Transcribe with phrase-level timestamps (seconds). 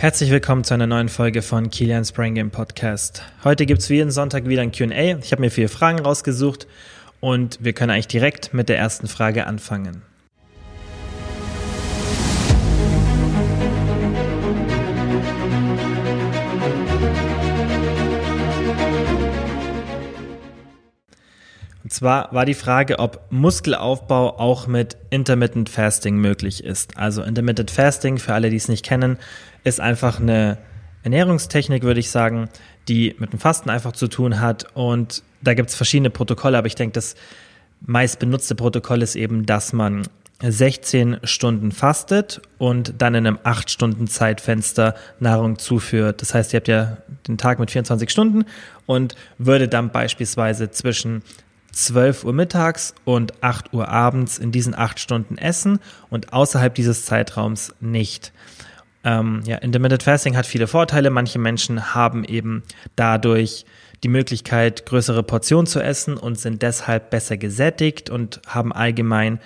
[0.00, 3.24] Herzlich willkommen zu einer neuen Folge von Kilian's Brain Game Podcast.
[3.42, 5.18] Heute gibt es wie jeden Sonntag wieder ein QA.
[5.18, 6.68] Ich habe mir vier Fragen rausgesucht
[7.18, 10.02] und wir können eigentlich direkt mit der ersten Frage anfangen.
[21.88, 26.98] Und zwar war die Frage, ob Muskelaufbau auch mit Intermittent Fasting möglich ist.
[26.98, 29.16] Also Intermittent Fasting, für alle, die es nicht kennen,
[29.64, 30.58] ist einfach eine
[31.02, 32.50] Ernährungstechnik, würde ich sagen,
[32.88, 34.66] die mit dem Fasten einfach zu tun hat.
[34.74, 37.14] Und da gibt es verschiedene Protokolle, aber ich denke, das
[37.80, 40.06] meist benutzte Protokoll ist eben, dass man
[40.42, 46.20] 16 Stunden fastet und dann in einem 8 Stunden Zeitfenster Nahrung zuführt.
[46.20, 48.44] Das heißt, ihr habt ja den Tag mit 24 Stunden
[48.84, 51.22] und würde dann beispielsweise zwischen
[51.72, 55.78] 12 Uhr mittags und 8 Uhr abends in diesen 8 Stunden essen
[56.10, 58.32] und außerhalb dieses Zeitraums nicht.
[59.04, 61.10] Ähm, ja, Intermittent Fasting hat viele Vorteile.
[61.10, 62.62] Manche Menschen haben eben
[62.96, 63.64] dadurch
[64.02, 69.40] die Möglichkeit, größere Portionen zu essen und sind deshalb besser gesättigt und haben allgemein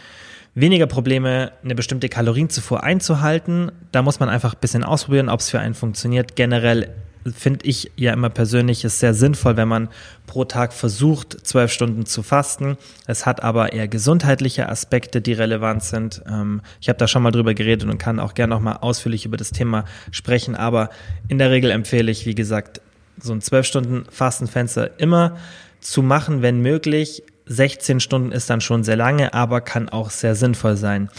[0.55, 3.73] weniger Probleme, eine bestimmte Kalorienzufuhr einzuhalten.
[3.91, 6.37] Da muss man einfach ein bisschen ausprobieren, ob es für einen funktioniert.
[6.37, 6.95] Generell
[7.31, 9.89] finde ich ja immer persönlich ist sehr sinnvoll, wenn man
[10.27, 12.77] pro Tag versucht, zwölf Stunden zu fasten.
[13.06, 16.23] Es hat aber eher gesundheitliche Aspekte, die relevant sind.
[16.28, 19.25] Ähm, ich habe da schon mal drüber geredet und kann auch gerne noch mal ausführlich
[19.25, 20.56] über das Thema sprechen.
[20.56, 20.91] Aber
[21.28, 22.81] in der Regel empfehle ich, wie gesagt,
[23.19, 25.37] so ein zwölf Stunden Fastenfenster immer
[25.81, 27.23] zu machen, wenn möglich.
[27.47, 31.11] 16 Stunden ist dann schon sehr lange, aber kann auch sehr sinnvoll sein.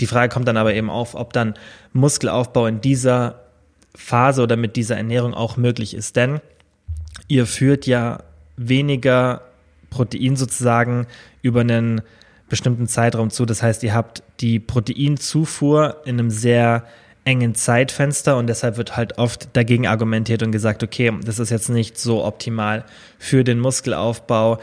[0.00, 1.54] Die Frage kommt dann aber eben auf, ob dann
[1.92, 3.41] Muskelaufbau in dieser
[3.94, 6.16] Phase oder mit dieser Ernährung auch möglich ist.
[6.16, 6.40] Denn
[7.28, 8.18] ihr führt ja
[8.56, 9.42] weniger
[9.90, 11.06] Protein sozusagen
[11.42, 12.02] über einen
[12.48, 13.46] bestimmten Zeitraum zu.
[13.46, 16.84] Das heißt, ihr habt die Proteinzufuhr in einem sehr
[17.24, 21.68] engen Zeitfenster und deshalb wird halt oft dagegen argumentiert und gesagt, okay, das ist jetzt
[21.68, 22.84] nicht so optimal
[23.18, 24.58] für den Muskelaufbau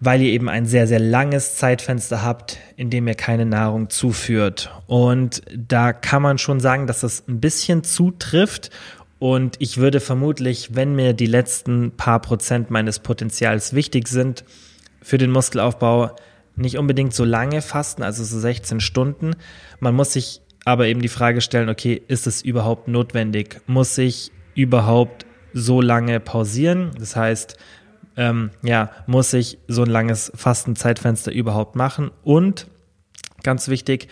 [0.00, 4.70] weil ihr eben ein sehr, sehr langes Zeitfenster habt, in dem ihr keine Nahrung zuführt.
[4.86, 8.70] Und da kann man schon sagen, dass das ein bisschen zutrifft.
[9.18, 14.44] Und ich würde vermutlich, wenn mir die letzten paar Prozent meines Potenzials wichtig sind,
[15.02, 16.14] für den Muskelaufbau
[16.54, 19.32] nicht unbedingt so lange fasten, also so 16 Stunden.
[19.80, 23.60] Man muss sich aber eben die Frage stellen, okay, ist es überhaupt notwendig?
[23.66, 26.90] Muss ich überhaupt so lange pausieren?
[26.98, 27.56] Das heißt,
[28.18, 32.10] ähm, ja, muss ich so ein langes Fastenzeitfenster überhaupt machen?
[32.22, 32.66] Und
[33.42, 34.08] ganz wichtig,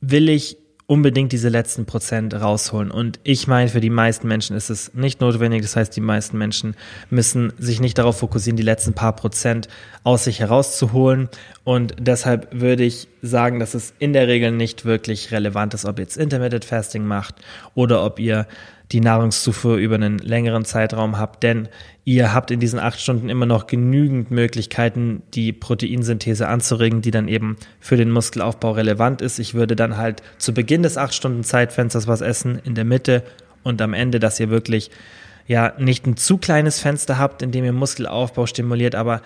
[0.00, 2.90] will ich unbedingt diese letzten Prozent rausholen.
[2.90, 5.62] Und ich meine, für die meisten Menschen ist es nicht notwendig.
[5.62, 6.74] Das heißt, die meisten Menschen
[7.08, 9.68] müssen sich nicht darauf fokussieren, die letzten paar Prozent
[10.04, 11.30] aus sich herauszuholen.
[11.64, 15.98] Und deshalb würde ich sagen, dass es in der Regel nicht wirklich relevant ist, ob
[15.98, 17.36] ihr jetzt Intermittent Fasting macht
[17.74, 18.46] oder ob ihr
[18.92, 21.68] die Nahrungszufuhr über einen längeren Zeitraum habt, denn
[22.04, 27.28] ihr habt in diesen acht Stunden immer noch genügend Möglichkeiten, die Proteinsynthese anzuregen, die dann
[27.28, 29.38] eben für den Muskelaufbau relevant ist.
[29.38, 33.22] Ich würde dann halt zu Beginn des acht Stunden Zeitfensters was essen, in der Mitte
[33.62, 34.90] und am Ende, dass ihr wirklich
[35.46, 39.22] ja nicht ein zu kleines Fenster habt, in dem ihr Muskelaufbau stimuliert, aber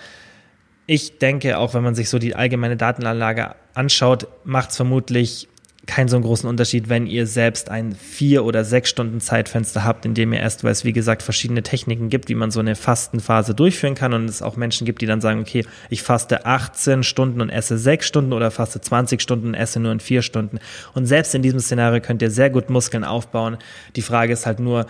[0.86, 5.48] ich denke, auch wenn man sich so die allgemeine Datenanlage anschaut, macht es vermutlich
[5.86, 10.04] keinen so einen großen Unterschied, wenn ihr selbst ein vier oder sechs Stunden Zeitfenster habt,
[10.04, 12.74] in dem ihr erst, weil es wie gesagt verschiedene Techniken gibt, wie man so eine
[12.74, 17.02] Fastenphase durchführen kann und es auch Menschen gibt, die dann sagen, okay, ich faste 18
[17.04, 20.58] Stunden und esse sechs Stunden oder faste 20 Stunden und esse nur in vier Stunden.
[20.94, 23.56] Und selbst in diesem Szenario könnt ihr sehr gut Muskeln aufbauen.
[23.94, 24.86] Die Frage ist halt nur,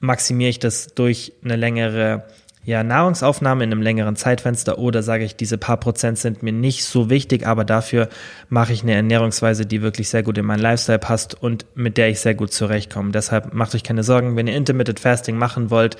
[0.00, 2.24] maximiere ich das durch eine längere
[2.64, 6.84] ja, Nahrungsaufnahme in einem längeren Zeitfenster oder sage ich, diese paar Prozent sind mir nicht
[6.84, 8.08] so wichtig, aber dafür
[8.48, 12.08] mache ich eine Ernährungsweise, die wirklich sehr gut in meinen Lifestyle passt und mit der
[12.08, 13.10] ich sehr gut zurechtkomme.
[13.10, 15.96] Deshalb macht euch keine Sorgen, wenn ihr Intermittent Fasting machen wollt,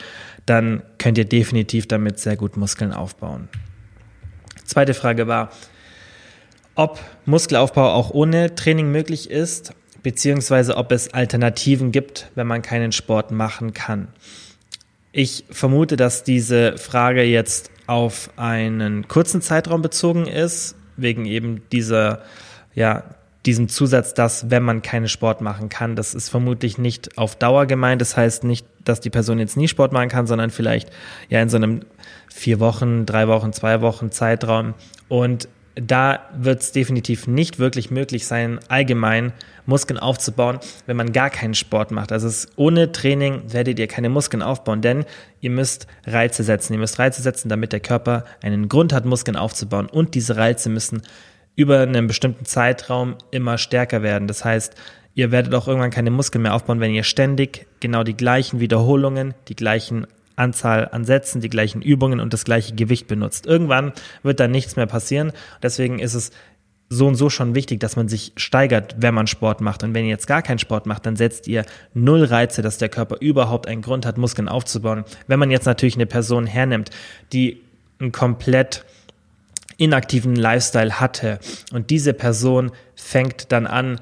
[0.46, 3.48] dann könnt ihr definitiv damit sehr gut Muskeln aufbauen.
[4.64, 5.50] Zweite Frage war,
[6.76, 9.74] ob Muskelaufbau auch ohne Training möglich ist,
[10.04, 14.08] beziehungsweise ob es Alternativen gibt, wenn man keinen Sport machen kann.
[15.12, 22.22] Ich vermute, dass diese Frage jetzt auf einen kurzen Zeitraum bezogen ist, wegen eben dieser,
[22.74, 23.04] ja,
[23.44, 27.66] diesem Zusatz, dass wenn man keinen Sport machen kann, das ist vermutlich nicht auf Dauer
[27.66, 28.00] gemeint.
[28.00, 30.90] Das heißt nicht, dass die Person jetzt nie Sport machen kann, sondern vielleicht
[31.28, 31.80] ja in so einem
[32.32, 34.74] vier Wochen, drei Wochen, zwei Wochen Zeitraum.
[35.08, 39.32] Und da wird es definitiv nicht wirklich möglich sein, allgemein
[39.64, 42.12] Muskeln aufzubauen, wenn man gar keinen Sport macht.
[42.12, 45.04] Also es, ohne Training werdet ihr keine Muskeln aufbauen, denn
[45.40, 46.74] ihr müsst Reize setzen.
[46.74, 49.86] Ihr müsst Reize setzen, damit der Körper einen Grund hat, Muskeln aufzubauen.
[49.86, 51.02] Und diese Reize müssen
[51.54, 54.26] über einen bestimmten Zeitraum immer stärker werden.
[54.26, 54.74] Das heißt,
[55.14, 59.34] Ihr werdet auch irgendwann keine Muskeln mehr aufbauen, wenn ihr ständig genau die gleichen Wiederholungen,
[59.48, 63.46] die gleichen Anzahl an Sätzen, die gleichen Übungen und das gleiche Gewicht benutzt.
[63.46, 63.92] Irgendwann
[64.22, 65.32] wird da nichts mehr passieren.
[65.62, 66.30] Deswegen ist es
[66.88, 69.82] so und so schon wichtig, dass man sich steigert, wenn man Sport macht.
[69.82, 71.64] Und wenn ihr jetzt gar keinen Sport macht, dann setzt ihr
[71.94, 75.04] null Reize, dass der Körper überhaupt einen Grund hat, Muskeln aufzubauen.
[75.26, 76.90] Wenn man jetzt natürlich eine Person hernimmt,
[77.32, 77.62] die
[77.98, 78.84] einen komplett
[79.78, 81.38] inaktiven Lifestyle hatte
[81.72, 84.00] und diese Person fängt dann an,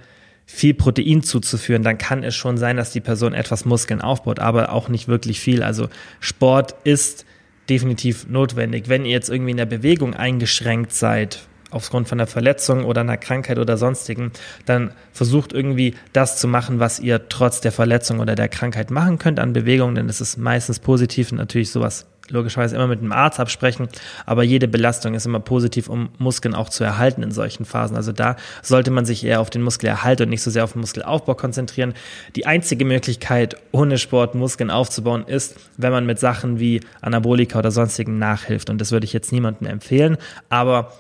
[0.52, 4.72] viel Protein zuzuführen, dann kann es schon sein, dass die Person etwas Muskeln aufbaut, aber
[4.72, 5.62] auch nicht wirklich viel.
[5.62, 5.88] Also
[6.18, 7.24] Sport ist
[7.68, 8.88] definitiv notwendig.
[8.88, 13.16] Wenn ihr jetzt irgendwie in der Bewegung eingeschränkt seid, aufgrund von einer Verletzung oder einer
[13.16, 14.32] Krankheit oder sonstigen,
[14.66, 19.18] dann versucht irgendwie das zu machen, was ihr trotz der Verletzung oder der Krankheit machen
[19.18, 23.12] könnt an Bewegung, denn es ist meistens positiv und natürlich sowas logischerweise immer mit einem
[23.12, 23.88] Arzt absprechen,
[24.26, 27.96] aber jede Belastung ist immer positiv, um Muskeln auch zu erhalten in solchen Phasen.
[27.96, 30.80] Also da sollte man sich eher auf den Muskelerhalt und nicht so sehr auf den
[30.80, 31.94] Muskelaufbau konzentrieren.
[32.36, 37.70] Die einzige Möglichkeit, ohne Sport Muskeln aufzubauen, ist, wenn man mit Sachen wie Anabolika oder
[37.70, 38.70] sonstigen nachhilft.
[38.70, 40.16] Und das würde ich jetzt niemandem empfehlen,
[40.48, 40.92] aber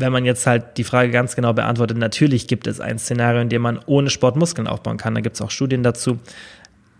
[0.00, 3.48] wenn man jetzt halt die Frage ganz genau beantwortet, natürlich gibt es ein Szenario, in
[3.48, 5.14] dem man ohne Sport Muskeln aufbauen kann.
[5.14, 6.18] Da gibt es auch Studien dazu.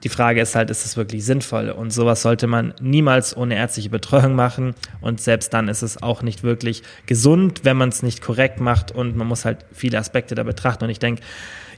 [0.03, 1.71] Die Frage ist halt, ist es wirklich sinnvoll?
[1.71, 4.75] Und sowas sollte man niemals ohne ärztliche Betreuung machen.
[5.01, 8.93] Und selbst dann ist es auch nicht wirklich gesund, wenn man es nicht korrekt macht.
[8.93, 10.85] Und man muss halt viele Aspekte da betrachten.
[10.85, 11.23] Und ich denke,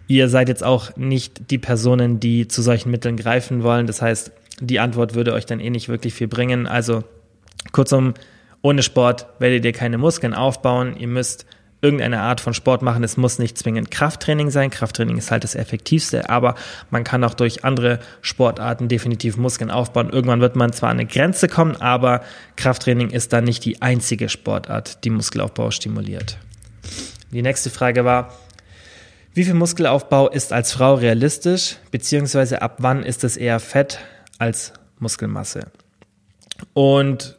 [0.06, 3.86] ihr seid jetzt auch nicht die Personen, die zu solchen Mitteln greifen wollen.
[3.86, 4.30] Das heißt,
[4.60, 6.66] die Antwort würde euch dann eh nicht wirklich viel bringen.
[6.66, 7.02] Also
[7.72, 8.14] kurzum,
[8.60, 10.96] ohne Sport werdet ihr keine Muskeln aufbauen.
[10.96, 11.46] Ihr müsst
[11.82, 13.02] irgendeine Art von Sport machen.
[13.02, 14.70] Es muss nicht zwingend Krafttraining sein.
[14.70, 16.55] Krafttraining ist halt das effektivste, aber
[16.90, 20.08] man kann auch durch andere Sportarten definitiv Muskeln aufbauen.
[20.08, 22.23] Irgendwann wird man zwar an eine Grenze kommen, aber
[22.56, 26.38] Krafttraining ist dann nicht die einzige Sportart, die Muskelaufbau stimuliert.
[27.32, 28.32] Die nächste Frage war,
[29.34, 33.99] wie viel Muskelaufbau ist als Frau realistisch, beziehungsweise ab wann ist es eher Fett
[34.38, 35.73] als Muskelmasse?
[36.75, 37.38] Und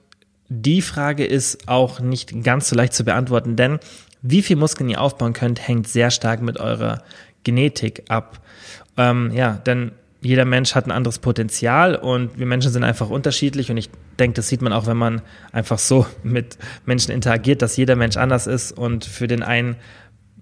[0.50, 3.80] die Frage ist auch nicht ganz so leicht zu beantworten, denn
[4.24, 7.04] wie viel Muskeln ihr aufbauen könnt, hängt sehr stark mit eurer
[7.44, 8.40] Genetik ab.
[8.98, 9.92] Ähm, ja, denn
[10.22, 14.36] jeder Mensch hat ein anderes Potenzial und wir Menschen sind einfach unterschiedlich und ich denke,
[14.36, 15.22] das sieht man auch, wenn man
[15.52, 19.76] einfach so mit Menschen interagiert, dass jeder Mensch anders ist und für den einen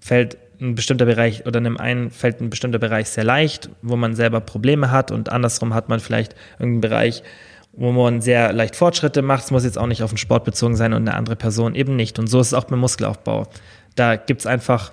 [0.00, 4.14] fällt ein bestimmter Bereich oder einem einen fällt ein bestimmter Bereich sehr leicht, wo man
[4.14, 7.24] selber Probleme hat und andersrum hat man vielleicht irgendeinen Bereich,
[7.72, 9.44] wo man sehr leicht Fortschritte macht.
[9.44, 11.96] Es muss jetzt auch nicht auf den Sport bezogen sein und eine andere Person eben
[11.96, 12.18] nicht.
[12.18, 13.46] Und so ist es auch beim Muskelaufbau.
[13.94, 14.92] Da gibt es einfach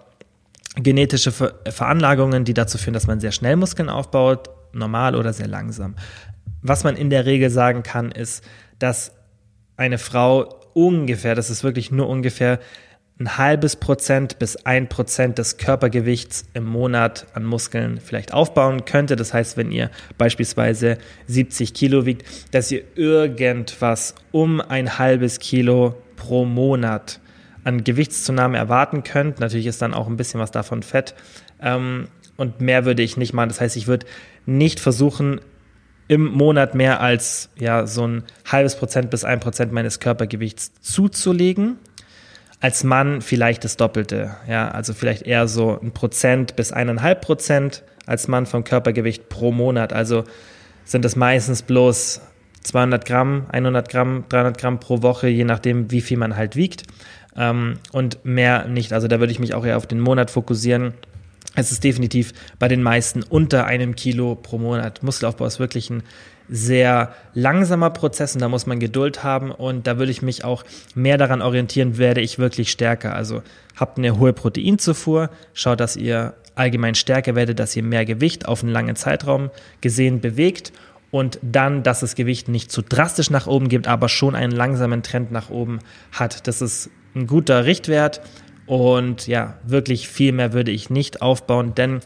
[0.75, 5.95] genetische Veranlagungen, die dazu führen, dass man sehr schnell Muskeln aufbaut, normal oder sehr langsam.
[6.61, 8.43] Was man in der Regel sagen kann, ist,
[8.77, 9.13] dass
[9.75, 12.59] eine Frau ungefähr, das ist wirklich nur ungefähr,
[13.19, 19.17] ein halbes Prozent bis ein Prozent des Körpergewichts im Monat an Muskeln vielleicht aufbauen könnte.
[19.17, 26.01] Das heißt, wenn ihr beispielsweise 70 Kilo wiegt, dass ihr irgendwas um ein halbes Kilo
[26.15, 27.19] pro Monat
[27.65, 29.41] an Gewichtszunahme erwarten könnt.
[29.41, 31.13] Natürlich ist dann auch ein bisschen was davon Fett.
[31.61, 32.07] Ähm,
[32.37, 33.49] und mehr würde ich nicht machen.
[33.49, 34.05] Das heißt, ich würde
[34.45, 35.41] nicht versuchen,
[36.07, 41.77] im Monat mehr als ja, so ein halbes Prozent bis ein Prozent meines Körpergewichts zuzulegen
[42.59, 44.35] als Mann vielleicht das Doppelte.
[44.47, 49.51] Ja, also vielleicht eher so ein Prozent bis eineinhalb Prozent als Mann vom Körpergewicht pro
[49.51, 49.93] Monat.
[49.93, 50.23] Also
[50.83, 52.21] sind es meistens bloß
[52.63, 56.83] 200 Gramm, 100 Gramm, 300 Gramm pro Woche, je nachdem, wie viel man halt wiegt.
[57.37, 58.91] Ähm, und mehr nicht.
[58.91, 60.93] Also da würde ich mich auch eher auf den Monat fokussieren.
[61.55, 65.03] Es ist definitiv bei den meisten unter einem Kilo pro Monat.
[65.03, 66.03] Muskelaufbau ist wirklich ein
[66.47, 70.63] sehr langsamer Prozess und da muss man Geduld haben und da würde ich mich auch
[70.95, 73.15] mehr daran orientieren, werde ich wirklich stärker.
[73.15, 73.43] Also
[73.75, 78.63] habt eine hohe Proteinzufuhr, schaut, dass ihr allgemein stärker werdet, dass ihr mehr Gewicht auf
[78.63, 79.49] einen langen Zeitraum
[79.81, 80.73] gesehen bewegt
[81.11, 85.03] und dann, dass das Gewicht nicht zu drastisch nach oben gibt, aber schon einen langsamen
[85.03, 85.79] Trend nach oben
[86.11, 86.47] hat.
[86.47, 88.21] Das ist ein guter Richtwert
[88.69, 92.01] und ja, wirklich viel mehr würde ich nicht aufbauen, denn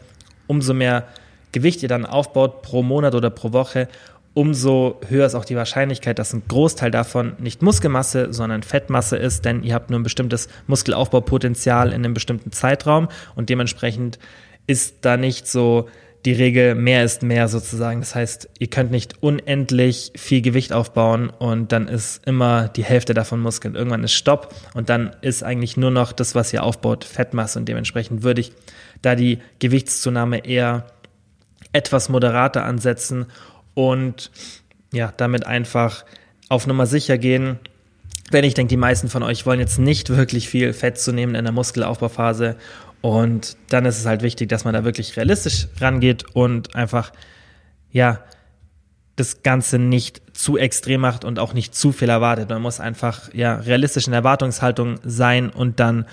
[0.46, 1.06] umso mehr
[1.52, 3.86] Gewicht ihr dann aufbaut pro Monat oder pro Woche,
[4.32, 9.44] umso höher ist auch die Wahrscheinlichkeit, dass ein Großteil davon nicht Muskelmasse, sondern Fettmasse ist,
[9.44, 14.18] denn ihr habt nur ein bestimmtes Muskelaufbaupotenzial in einem bestimmten Zeitraum und dementsprechend
[14.66, 15.90] ist da nicht so
[16.24, 18.00] die Regel, mehr ist mehr sozusagen.
[18.00, 23.12] Das heißt, ihr könnt nicht unendlich viel Gewicht aufbauen und dann ist immer die Hälfte
[23.12, 23.74] davon Muskeln.
[23.74, 27.68] Irgendwann ist Stopp und dann ist eigentlich nur noch das, was ihr aufbaut, Fettmasse und
[27.68, 28.52] dementsprechend würde ich
[29.02, 30.86] da die Gewichtszunahme eher
[31.72, 33.26] etwas moderater ansetzen
[33.74, 34.30] und
[34.92, 36.06] ja, damit einfach
[36.48, 37.58] auf Nummer sicher gehen.
[38.32, 41.34] Denn ich denke, die meisten von euch wollen jetzt nicht wirklich viel Fett zu nehmen
[41.34, 42.56] in der Muskelaufbauphase
[43.04, 47.12] Und dann ist es halt wichtig, dass man da wirklich realistisch rangeht und einfach,
[47.90, 48.20] ja,
[49.14, 52.48] das Ganze nicht zu extrem macht und auch nicht zu viel erwartet.
[52.48, 56.06] Man muss einfach, ja, realistisch in Erwartungshaltung sein und dann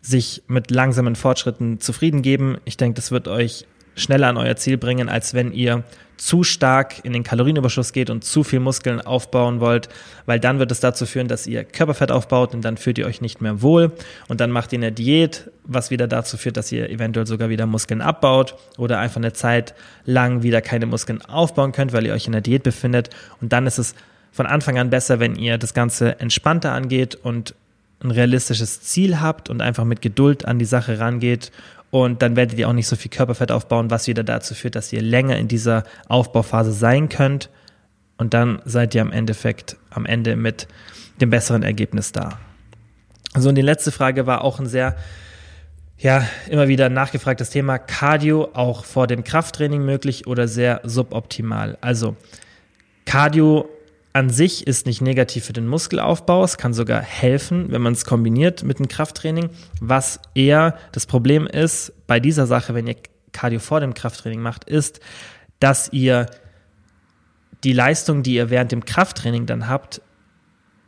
[0.00, 2.58] sich mit langsamen Fortschritten zufrieden geben.
[2.64, 5.82] Ich denke, das wird euch schneller an euer Ziel bringen, als wenn ihr
[6.16, 9.88] zu stark in den Kalorienüberschuss geht und zu viel Muskeln aufbauen wollt,
[10.24, 13.20] weil dann wird es dazu führen, dass ihr Körperfett aufbaut und dann fühlt ihr euch
[13.20, 13.92] nicht mehr wohl.
[14.28, 17.66] Und dann macht ihr eine Diät, was wieder dazu führt, dass ihr eventuell sogar wieder
[17.66, 22.26] Muskeln abbaut oder einfach eine Zeit lang wieder keine Muskeln aufbauen könnt, weil ihr euch
[22.26, 23.10] in der Diät befindet.
[23.40, 23.94] Und dann ist es
[24.32, 27.54] von Anfang an besser, wenn ihr das Ganze entspannter angeht und
[28.02, 31.50] ein realistisches Ziel habt und einfach mit Geduld an die Sache rangeht
[31.96, 34.92] und dann werdet ihr auch nicht so viel Körperfett aufbauen, was wieder dazu führt, dass
[34.92, 37.48] ihr länger in dieser Aufbauphase sein könnt.
[38.18, 40.68] Und dann seid ihr am Endeffekt am Ende mit
[41.22, 42.38] dem besseren Ergebnis da.
[43.34, 44.94] So, und die letzte Frage war auch ein sehr,
[45.96, 47.78] ja, immer wieder nachgefragtes Thema.
[47.78, 51.78] Cardio auch vor dem Krafttraining möglich oder sehr suboptimal?
[51.80, 52.14] Also,
[53.06, 53.70] Cardio
[54.16, 56.42] an sich ist nicht negativ für den Muskelaufbau.
[56.42, 59.50] Es kann sogar helfen, wenn man es kombiniert mit dem Krafttraining.
[59.82, 62.96] Was eher das Problem ist bei dieser Sache, wenn ihr
[63.32, 65.00] Cardio vor dem Krafttraining macht, ist,
[65.60, 66.26] dass ihr
[67.62, 70.00] die Leistung, die ihr während dem Krafttraining dann habt,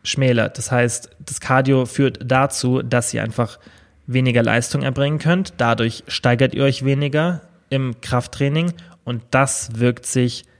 [0.02, 0.56] schmälert.
[0.56, 3.58] Das heißt, das Cardio führt dazu, dass ihr einfach
[4.06, 5.52] weniger Leistung erbringen könnt.
[5.58, 8.72] Dadurch steigert ihr euch weniger im Krafttraining
[9.04, 10.57] und das wirkt sich negativ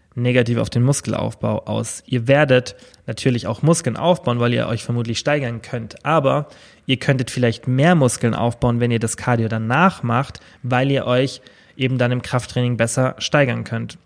[0.59, 2.03] auf den Muskelaufbau aus.
[2.07, 6.49] Ihr werdet natürlich auch Muskeln aufbauen, weil ihr euch vermutlich steigern könnt, aber
[6.87, 11.41] ihr könntet vielleicht mehr Muskeln aufbauen, wenn ihr das Cardio danach macht, weil ihr euch
[11.77, 13.99] eben dann im Krafttraining besser steigern könnt.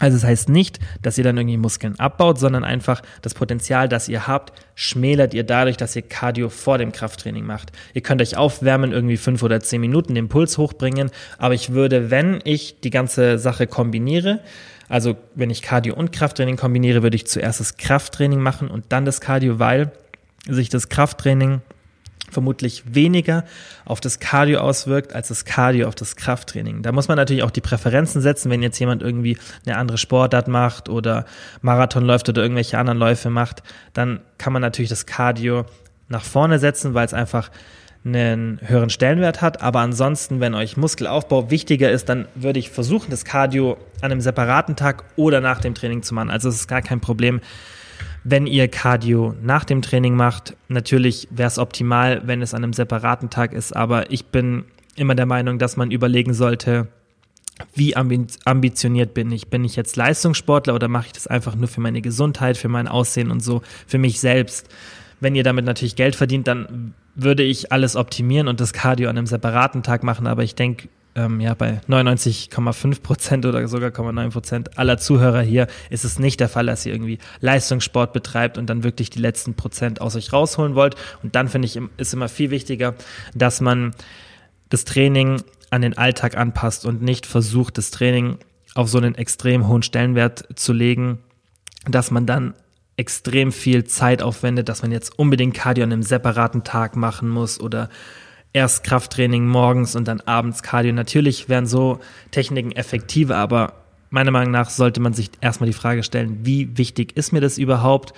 [0.00, 3.88] Also es das heißt nicht, dass ihr dann irgendwie Muskeln abbaut, sondern einfach das Potenzial,
[3.88, 7.70] das ihr habt, schmälert ihr dadurch, dass ihr Cardio vor dem Krafttraining macht.
[7.92, 12.10] Ihr könnt euch aufwärmen, irgendwie fünf oder zehn Minuten den Puls hochbringen, aber ich würde,
[12.10, 14.40] wenn ich die ganze Sache kombiniere,
[14.88, 19.04] also wenn ich Cardio und Krafttraining kombiniere, würde ich zuerst das Krafttraining machen und dann
[19.04, 19.92] das Cardio, weil
[20.48, 21.60] sich das Krafttraining
[22.30, 23.44] vermutlich weniger
[23.84, 26.82] auf das Cardio auswirkt als das Cardio auf das Krafttraining.
[26.82, 30.48] Da muss man natürlich auch die Präferenzen setzen, wenn jetzt jemand irgendwie eine andere Sportart
[30.48, 31.24] macht oder
[31.62, 35.64] Marathon läuft oder irgendwelche anderen Läufe macht, dann kann man natürlich das Cardio
[36.08, 37.50] nach vorne setzen, weil es einfach
[38.04, 39.62] einen höheren Stellenwert hat.
[39.62, 44.20] Aber ansonsten, wenn euch Muskelaufbau wichtiger ist, dann würde ich versuchen, das Cardio an einem
[44.20, 46.30] separaten Tag oder nach dem Training zu machen.
[46.30, 47.40] Also es ist gar kein Problem,
[48.24, 50.56] wenn ihr Cardio nach dem Training macht.
[50.68, 54.64] Natürlich wäre es optimal, wenn es an einem separaten Tag ist, aber ich bin
[54.96, 56.88] immer der Meinung, dass man überlegen sollte,
[57.74, 59.48] wie ambitioniert bin ich?
[59.48, 62.88] Bin ich jetzt Leistungssportler oder mache ich das einfach nur für meine Gesundheit, für mein
[62.88, 64.68] Aussehen und so, für mich selbst?
[65.20, 69.18] Wenn ihr damit natürlich Geld verdient, dann würde ich alles optimieren und das Cardio an
[69.18, 74.30] einem separaten Tag machen, aber ich denke, ähm, ja, bei 99,5 Prozent oder sogar 0,9
[74.30, 78.70] Prozent aller Zuhörer hier ist es nicht der Fall, dass ihr irgendwie Leistungssport betreibt und
[78.70, 80.94] dann wirklich die letzten Prozent aus euch rausholen wollt.
[81.22, 82.94] Und dann finde ich, ist immer viel wichtiger,
[83.34, 83.92] dass man
[84.68, 88.38] das Training an den Alltag anpasst und nicht versucht, das Training
[88.74, 91.18] auf so einen extrem hohen Stellenwert zu legen,
[91.88, 92.54] dass man dann
[92.96, 97.58] extrem viel Zeit aufwendet, dass man jetzt unbedingt Cardio an einem separaten Tag machen muss
[97.58, 97.88] oder
[98.52, 100.92] erst Krafttraining morgens und dann abends Cardio.
[100.92, 103.74] Natürlich wären so Techniken effektiver, aber
[104.10, 107.58] meiner Meinung nach sollte man sich erstmal die Frage stellen, wie wichtig ist mir das
[107.58, 108.12] überhaupt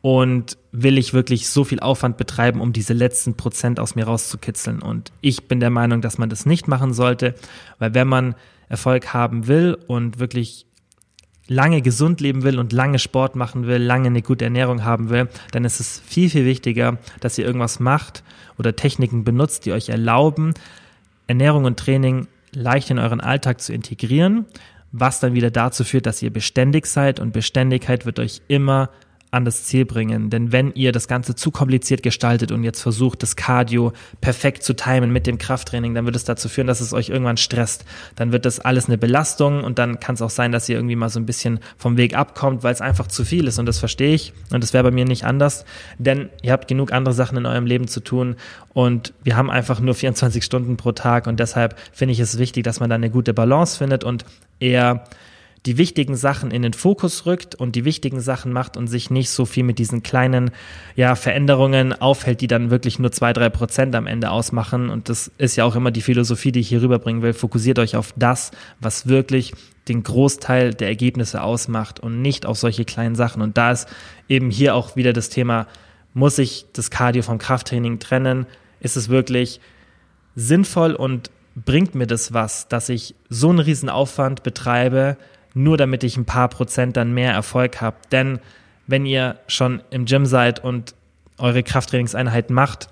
[0.00, 4.80] und will ich wirklich so viel Aufwand betreiben, um diese letzten Prozent aus mir rauszukitzeln?
[4.80, 7.34] Und ich bin der Meinung, dass man das nicht machen sollte,
[7.78, 8.34] weil wenn man
[8.68, 10.66] Erfolg haben will und wirklich
[11.48, 15.28] lange gesund leben will und lange Sport machen will, lange eine gute Ernährung haben will,
[15.50, 18.22] dann ist es viel, viel wichtiger, dass ihr irgendwas macht
[18.58, 20.54] oder Techniken benutzt, die euch erlauben,
[21.26, 24.46] Ernährung und Training leicht in euren Alltag zu integrieren,
[24.92, 28.90] was dann wieder dazu führt, dass ihr beständig seid und Beständigkeit wird euch immer
[29.30, 30.30] an das Ziel bringen.
[30.30, 34.74] Denn wenn ihr das Ganze zu kompliziert gestaltet und jetzt versucht, das Cardio perfekt zu
[34.74, 37.84] timen mit dem Krafttraining, dann wird es dazu führen, dass es euch irgendwann stresst.
[38.16, 40.96] Dann wird das alles eine Belastung und dann kann es auch sein, dass ihr irgendwie
[40.96, 43.58] mal so ein bisschen vom Weg abkommt, weil es einfach zu viel ist.
[43.58, 44.32] Und das verstehe ich.
[44.50, 45.64] Und das wäre bei mir nicht anders.
[45.98, 48.36] Denn ihr habt genug andere Sachen in eurem Leben zu tun.
[48.72, 51.26] Und wir haben einfach nur 24 Stunden pro Tag.
[51.26, 54.24] Und deshalb finde ich es wichtig, dass man da eine gute Balance findet und
[54.58, 55.04] eher
[55.66, 59.30] die wichtigen Sachen in den Fokus rückt und die wichtigen Sachen macht und sich nicht
[59.30, 60.50] so viel mit diesen kleinen
[60.94, 64.88] ja, Veränderungen aufhält, die dann wirklich nur zwei, drei Prozent am Ende ausmachen.
[64.88, 67.32] Und das ist ja auch immer die Philosophie, die ich hier rüberbringen will.
[67.32, 69.52] Fokussiert euch auf das, was wirklich
[69.88, 73.42] den Großteil der Ergebnisse ausmacht und nicht auf solche kleinen Sachen.
[73.42, 73.88] Und da ist
[74.28, 75.66] eben hier auch wieder das Thema,
[76.14, 78.46] muss ich das Cardio vom Krafttraining trennen?
[78.80, 79.60] Ist es wirklich
[80.36, 85.16] sinnvoll und bringt mir das was, dass ich so einen riesen Aufwand betreibe,
[85.58, 87.96] nur damit ich ein paar Prozent dann mehr Erfolg habe.
[88.12, 88.38] Denn
[88.86, 90.94] wenn ihr schon im Gym seid und
[91.36, 92.88] eure Krafttrainingseinheiten macht,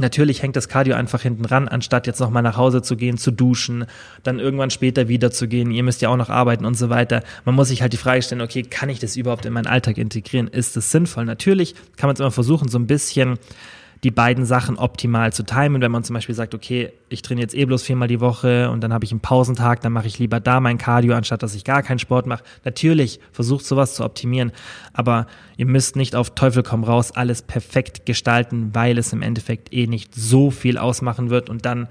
[0.00, 3.30] Natürlich hängt das Cardio einfach hinten ran, anstatt jetzt nochmal nach Hause zu gehen, zu
[3.32, 3.84] duschen,
[4.22, 5.72] dann irgendwann später wieder zu gehen.
[5.72, 7.22] Ihr müsst ja auch noch arbeiten und so weiter.
[7.44, 9.98] Man muss sich halt die Frage stellen, okay, kann ich das überhaupt in meinen Alltag
[9.98, 10.46] integrieren?
[10.46, 11.24] Ist das sinnvoll?
[11.24, 13.38] Natürlich kann man es immer versuchen, so ein bisschen
[14.04, 15.82] die beiden Sachen optimal zu timen.
[15.82, 18.82] Wenn man zum Beispiel sagt, okay, ich trainiere jetzt eh bloß viermal die Woche und
[18.82, 21.64] dann habe ich einen Pausentag, dann mache ich lieber da mein Cardio, anstatt dass ich
[21.64, 22.44] gar keinen Sport mache.
[22.64, 24.52] Natürlich versucht sowas zu optimieren,
[24.92, 25.26] aber
[25.56, 29.86] ihr müsst nicht auf Teufel komm raus alles perfekt gestalten, weil es im Endeffekt eh
[29.86, 31.88] nicht so viel ausmachen wird und dann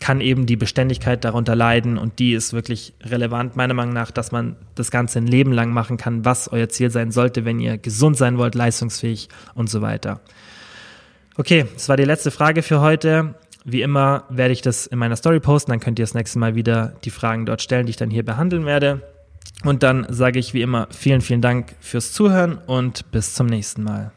[0.00, 4.32] kann eben die Beständigkeit darunter leiden und die ist wirklich relevant, meiner Meinung nach, dass
[4.32, 7.78] man das Ganze ein Leben lang machen kann, was euer Ziel sein sollte, wenn ihr
[7.78, 10.20] gesund sein wollt, leistungsfähig und so weiter.
[11.36, 13.34] Okay, das war die letzte Frage für heute.
[13.64, 16.54] Wie immer werde ich das in meiner Story posten, dann könnt ihr das nächste Mal
[16.54, 19.02] wieder die Fragen dort stellen, die ich dann hier behandeln werde.
[19.64, 23.82] Und dann sage ich wie immer vielen, vielen Dank fürs Zuhören und bis zum nächsten
[23.82, 24.12] Mal.